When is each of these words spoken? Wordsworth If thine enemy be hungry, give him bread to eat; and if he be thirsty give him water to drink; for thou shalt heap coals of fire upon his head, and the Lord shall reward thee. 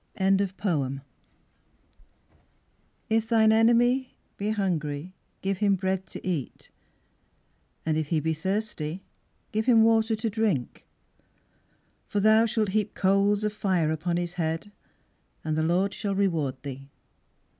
Wordsworth 0.19 1.01
If 3.07 3.27
thine 3.29 3.51
enemy 3.51 4.15
be 4.35 4.49
hungry, 4.49 5.13
give 5.43 5.59
him 5.59 5.75
bread 5.75 6.07
to 6.07 6.27
eat; 6.27 6.71
and 7.85 7.95
if 7.95 8.07
he 8.07 8.19
be 8.19 8.33
thirsty 8.33 9.03
give 9.51 9.67
him 9.67 9.83
water 9.83 10.15
to 10.15 10.27
drink; 10.27 10.87
for 12.07 12.19
thou 12.19 12.47
shalt 12.47 12.69
heap 12.69 12.95
coals 12.95 13.43
of 13.43 13.53
fire 13.53 13.91
upon 13.91 14.17
his 14.17 14.33
head, 14.33 14.71
and 15.45 15.55
the 15.55 15.61
Lord 15.61 15.93
shall 15.93 16.15
reward 16.15 16.55
thee. 16.63 16.89